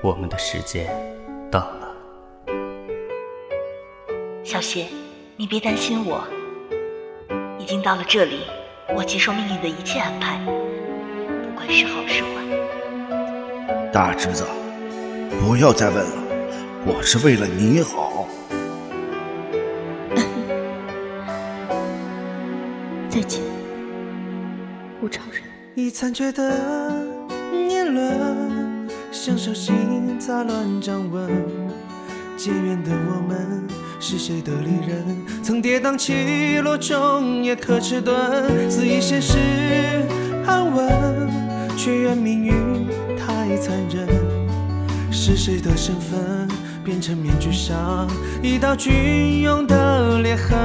[0.00, 0.86] 我们的时间
[1.50, 1.88] 到了。
[4.44, 4.86] 小雪，
[5.36, 6.22] 你别担心我，
[7.58, 8.42] 已经到了这里，
[8.94, 10.52] 我接受命运的一切安排，不
[11.56, 12.28] 管是好是坏。
[13.92, 14.46] 大侄子，
[15.40, 16.22] 不要再问了，
[16.86, 18.28] 我是为了你好。
[23.10, 23.42] 再见，
[25.02, 25.42] 吴超人。
[25.74, 26.50] 已残缺的
[27.52, 28.57] 年轮，
[29.20, 31.28] 像手心杂乱掌纹。
[32.36, 33.66] 渐远的我们，
[33.98, 35.26] 是谁的离人？
[35.42, 38.16] 曾跌宕起落中也可迟钝，
[38.70, 39.36] 肆意现实
[40.46, 41.28] 安稳，
[41.76, 44.06] 却怨命运太残忍。
[45.10, 46.46] 是谁的身份
[46.84, 48.08] 变成面具上
[48.40, 50.56] 一道隽永的裂痕？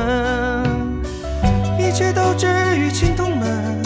[1.80, 2.46] 一切都止
[2.78, 3.82] 于青铜门，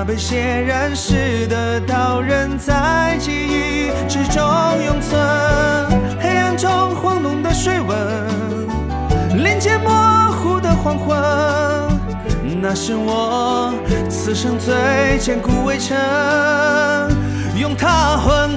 [0.00, 4.40] 那被血染湿的刀刃，在记忆之中
[4.86, 5.20] 永存。
[6.20, 7.98] 黑暗中晃动的水纹，
[9.42, 9.90] 临界模
[10.30, 11.18] 糊的黄昏。
[12.62, 13.74] 那是我
[14.08, 15.96] 此生最坚固围城，
[17.56, 18.56] 用它魂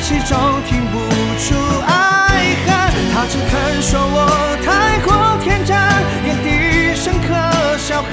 [0.00, 0.34] 语气中
[0.64, 0.98] 听不
[1.36, 1.54] 出
[1.86, 2.68] 爱恨。
[3.12, 5.76] 他只肯说我太过天真，
[6.24, 7.28] 眼底深刻
[7.76, 8.12] 笑痕。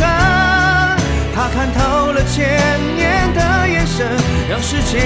[1.33, 2.43] 他看透了千
[2.93, 4.05] 年的眼神，
[4.49, 4.99] 让世界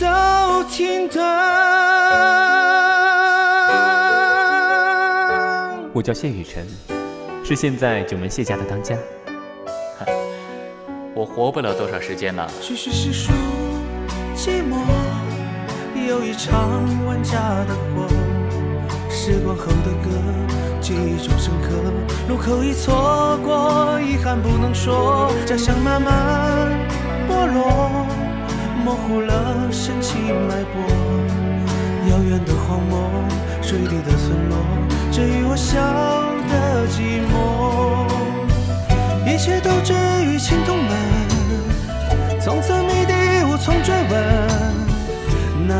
[0.00, 1.22] 都停顿。
[5.92, 6.66] 我叫谢雨辰，
[7.44, 8.96] 是现在九门谢家的当家。
[11.14, 12.50] 我活不了多少时间了。
[14.38, 14.76] 寂寞，
[16.08, 18.06] 有一场万家灯火。
[19.10, 20.08] 时光后的歌，
[20.80, 21.74] 记忆中深刻。
[22.28, 25.28] 路口已错过，遗憾不能说。
[25.44, 26.70] 家乡慢慢
[27.28, 28.06] 剥落，
[28.84, 30.86] 模糊了深情脉搏。
[32.08, 33.10] 遥远的荒漠，
[33.60, 34.56] 水底的村落，
[35.10, 35.82] 这与我相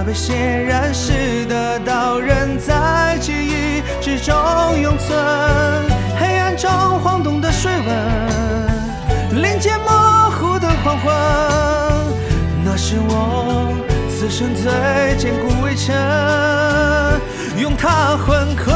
[0.09, 0.35] 被血
[0.67, 4.35] 染湿的刀刃，在记忆之中
[4.81, 5.15] 永存。
[6.19, 6.71] 黑暗中
[7.01, 11.15] 晃动的水纹，临界模糊的黄昏。
[12.65, 13.71] 那是我
[14.09, 15.95] 此生最坚固围城，
[17.59, 18.75] 用它魂困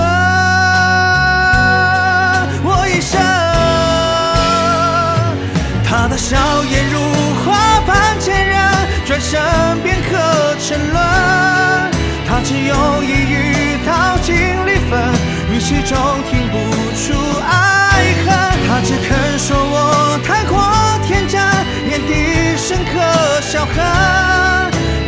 [2.62, 3.19] 我一生。
[5.88, 7.00] 他的笑颜如
[7.43, 8.60] 花般坚韧，
[9.06, 9.41] 转身
[9.82, 11.12] 便可沉沦。
[12.53, 14.37] 只用一语道尽
[14.67, 15.01] 离分，
[15.51, 15.97] 语气中
[16.29, 16.59] 听不
[17.01, 17.15] 出
[17.49, 18.29] 爱恨。
[18.69, 19.09] 他只肯
[19.39, 20.61] 说我太过
[21.07, 21.41] 天真，
[21.89, 22.93] 眼底深刻
[23.41, 23.75] 笑恨。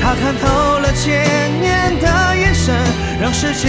[0.00, 1.20] 他看透了千
[1.60, 2.74] 年的眼神，
[3.20, 3.68] 让世界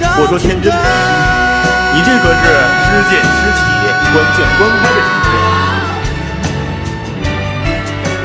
[0.00, 0.72] 都我说天真
[1.92, 2.44] 你这可是
[2.88, 3.60] 知见知起、
[4.14, 5.28] 光见光开的城市。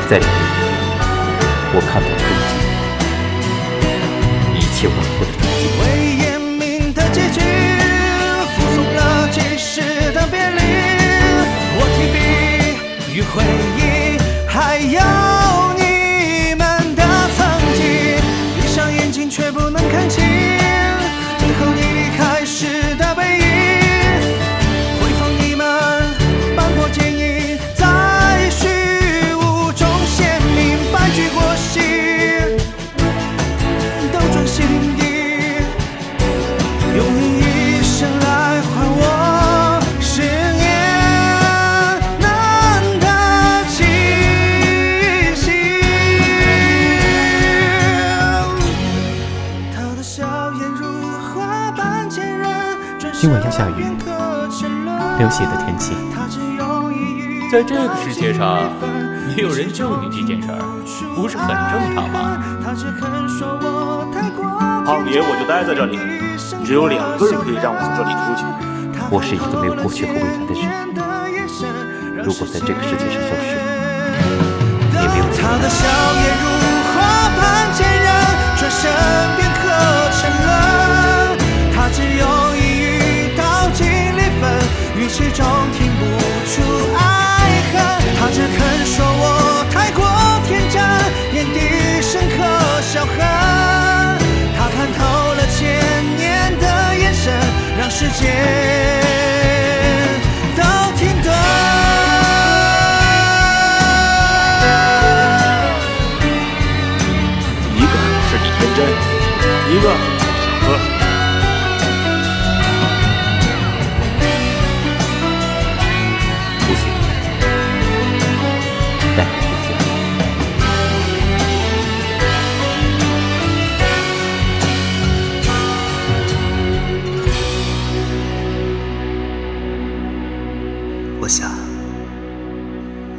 [0.08, 0.26] 在这里，
[1.74, 2.08] 我看到
[53.50, 53.84] 下雨
[55.18, 58.70] 流血的天气，他只用一语在这个世界上，
[59.36, 60.58] 没有人救你这件事儿，
[61.16, 62.38] 不是很正常吗？
[62.62, 64.44] 他只肯说我太过
[64.86, 65.98] 胖爷，我就待在这里，
[66.64, 68.46] 只有两个人可以让我从这里出去。
[69.10, 70.70] 我是一个没有过去和未来的人，
[72.22, 73.58] 如果在这个世界上消失，
[74.94, 75.26] 也没有
[97.90, 98.30] 时间
[100.56, 100.62] 都
[100.96, 101.34] 停顿。
[107.76, 107.86] 一个
[108.28, 108.78] 是你天真，
[109.70, 109.86] 一个
[110.18, 110.89] 是小哥。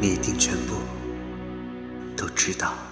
[0.04, 0.78] 你一定全部
[2.18, 2.91] 都知道。